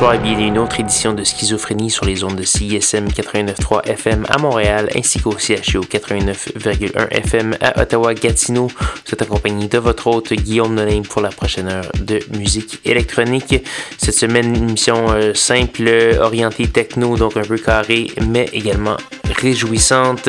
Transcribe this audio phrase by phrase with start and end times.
[0.00, 3.84] Bonsoir et bienvenue à une autre édition de Schizophrénie sur les ondes de CISM 89.3
[3.84, 8.68] FM à Montréal ainsi qu'au CHU 89.1 FM à Ottawa-Gatineau.
[8.68, 13.56] Vous êtes accompagné de votre hôte Guillaume Nolin pour la prochaine heure de musique électronique.
[13.96, 18.98] Cette semaine, une émission euh, simple, orientée techno, donc un peu carré, mais également
[19.40, 20.28] réjouissante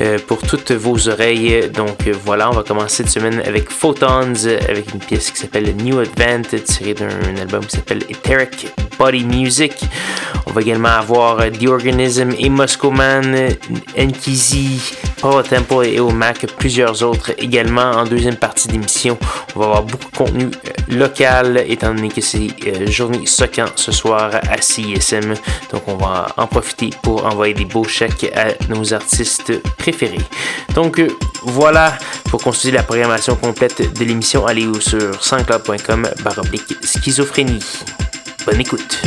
[0.00, 1.70] euh, pour toutes vos oreilles.
[1.70, 4.34] Donc euh, voilà, on va commencer cette semaine avec Photons,
[4.68, 7.08] avec une pièce qui s'appelle New Advent, tirée d'un
[7.40, 8.68] album qui s'appelle Etheric
[8.98, 9.72] Body Music.
[10.46, 13.48] On va également avoir The Organism et Moscow Man,
[13.96, 14.80] Nkizi,
[15.20, 19.18] Power Temple et Mac, plusieurs autres également en deuxième partie d'émission.
[19.54, 22.48] On va avoir beaucoup de contenu euh, local étant donné que c'est
[22.90, 25.34] journée Socan ce soir à CISM.
[25.72, 28.30] Donc on va en profiter pour envoyer des beaux chèques
[28.68, 30.24] nos artistes préférés.
[30.74, 31.08] Donc euh,
[31.44, 31.96] voilà,
[32.30, 37.64] pour consulter la programmation complète de l'émission, allez sur sanscloud.com baroblique schizophrénie.
[38.46, 39.02] Bonne écoute.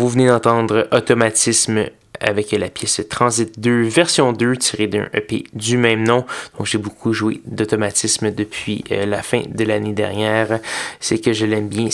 [0.00, 1.84] Vous venez d'entendre Automatisme
[2.20, 6.24] avec la pièce Transit 2, version 2, tirée d'un EP du même nom.
[6.56, 10.58] Donc, j'ai beaucoup joué d'automatisme depuis euh, la fin de l'année dernière.
[11.00, 11.90] C'est que je l'aime bien,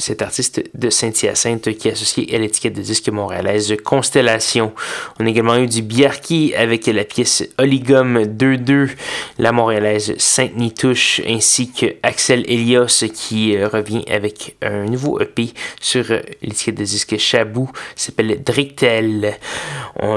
[0.00, 4.72] cet artiste de Saint-Hyacinthe qui est associé à l'étiquette de disque montréalaise Constellation.
[5.18, 8.90] On a également eu du Biarki avec la pièce Oligum 2-2,
[9.38, 16.10] la montréalaise Sainte-Nitouche, ainsi que Axel Elios qui euh, revient avec un nouveau EP sur
[16.10, 19.38] euh, l'étiquette de disque Chabou, s'appelle Drictel.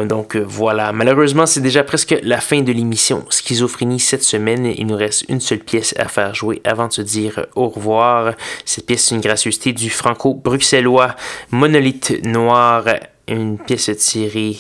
[0.06, 4.66] donc euh, voilà, malheureusement c'est déjà presque la fin de l'émission Schizophrénie cette semaine.
[4.66, 8.34] Il nous reste une seule pièce à faire jouer avant de se dire au revoir.
[8.66, 11.16] Cette pièce est une gracieuseté du franco-bruxellois
[11.52, 12.86] Monolithe Noir,
[13.28, 14.58] une pièce tirée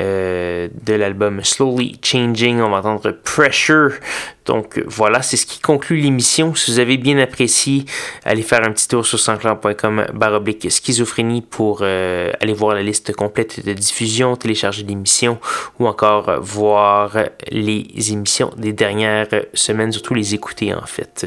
[0.00, 2.60] euh, de l'album Slowly Changing.
[2.60, 3.92] On va entendre Pressure.
[4.44, 6.54] Donc voilà, c'est ce qui conclut l'émission.
[6.54, 7.86] Si vous avez bien apprécié,
[8.24, 13.14] allez faire un petit tour sur sanscloud.com baroblique schizophrénie pour euh, aller voir la liste
[13.14, 15.38] complète de diffusion, télécharger l'émission
[15.78, 17.16] ou encore voir
[17.50, 21.26] les émissions des dernières semaines, surtout les écouter en fait.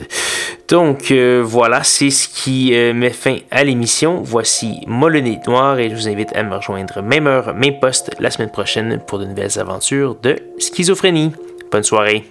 [0.67, 4.21] Donc euh, voilà, c'est ce qui met fin à l'émission.
[4.21, 8.29] Voici Molonné Noir et je vous invite à me rejoindre même heure, même poste la
[8.29, 11.31] semaine prochaine pour de nouvelles aventures de schizophrénie.
[11.71, 12.25] Bonne soirée.